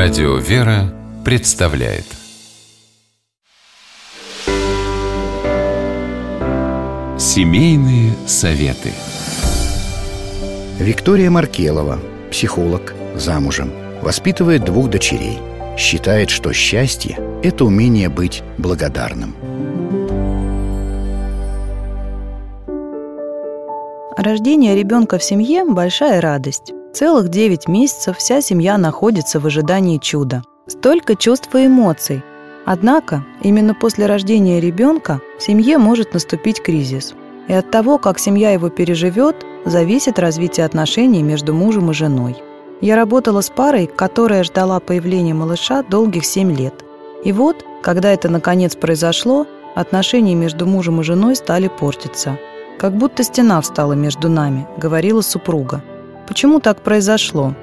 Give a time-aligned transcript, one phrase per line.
[0.00, 2.04] Радио «Вера» представляет
[7.18, 8.92] Семейные советы
[10.78, 11.98] Виктория Маркелова,
[12.30, 15.40] психолог, замужем, воспитывает двух дочерей.
[15.76, 19.34] Считает, что счастье– это умение быть благодарным.
[24.16, 26.72] Рождение ребенка в семье– большая радость.
[26.92, 30.42] Целых 9 месяцев вся семья находится в ожидании чуда.
[30.66, 32.22] Столько чувств и эмоций.
[32.64, 37.14] Однако, именно после рождения ребенка в семье может наступить кризис.
[37.46, 42.36] И от того, как семья его переживет, зависит развитие отношений между мужем и женой.
[42.80, 46.84] Я работала с парой, которая ждала появления малыша долгих 7 лет.
[47.24, 52.38] И вот, когда это наконец произошло, отношения между мужем и женой стали портиться.
[52.78, 55.82] «Как будто стена встала между нами»,— говорила супруга.
[56.28, 57.54] Почему так произошло?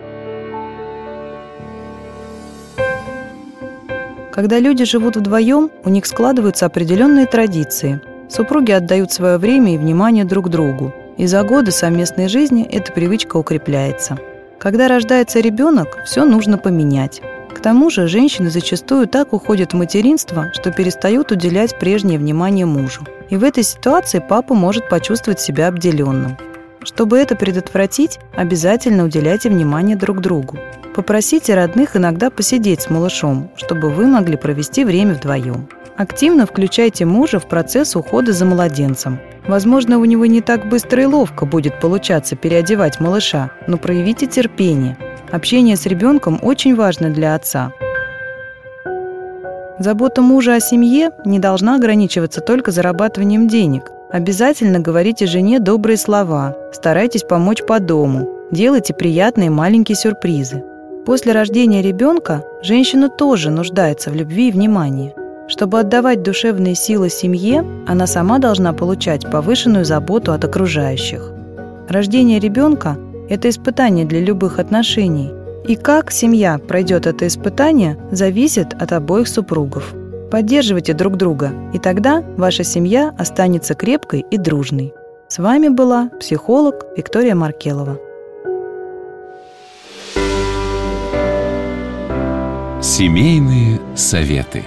[4.33, 8.01] Когда люди живут вдвоем, у них складываются определенные традиции.
[8.27, 10.91] Супруги отдают свое время и внимание друг другу.
[11.15, 14.17] И за годы совместной жизни эта привычка укрепляется.
[14.57, 17.21] Когда рождается ребенок, все нужно поменять.
[17.53, 23.05] К тому же женщины зачастую так уходят в материнство, что перестают уделять прежнее внимание мужу.
[23.29, 26.35] И в этой ситуации папа может почувствовать себя обделенным.
[26.85, 30.59] Чтобы это предотвратить, обязательно уделяйте внимание друг другу.
[30.95, 35.67] Попросите родных иногда посидеть с малышом, чтобы вы могли провести время вдвоем.
[35.97, 39.19] Активно включайте мужа в процесс ухода за младенцем.
[39.47, 44.95] Возможно, у него не так быстро и ловко будет получаться переодевать малыша, но проявите терпение.
[45.31, 47.73] Общение с ребенком очень важно для отца.
[49.79, 53.91] Забота мужа о семье не должна ограничиваться только зарабатыванием денег.
[54.11, 60.63] Обязательно говорите жене добрые слова, старайтесь помочь по дому, делайте приятные маленькие сюрпризы.
[61.05, 65.13] После рождения ребенка женщина тоже нуждается в любви и внимании.
[65.47, 71.31] Чтобы отдавать душевные силы семье, она сама должна получать повышенную заботу от окружающих.
[71.89, 72.97] Рождение ребенка–
[73.29, 75.31] это испытание для любых отношений.
[75.67, 79.93] И как семья пройдет это испытание, зависит от обоих супругов–
[80.35, 84.93] Поддерживайте друг друга, и тогда ваша семья останется крепкой и дружной.
[85.29, 87.97] С вами была психолог Виктория Маркелова.
[92.81, 94.63] Семейные советы.